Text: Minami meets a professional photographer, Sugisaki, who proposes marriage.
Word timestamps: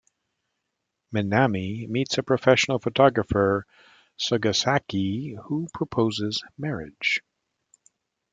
Minami 1.13 1.87
meets 1.87 2.17
a 2.17 2.23
professional 2.23 2.79
photographer, 2.79 3.67
Sugisaki, 4.17 5.37
who 5.43 5.67
proposes 5.75 6.43
marriage. 6.57 7.21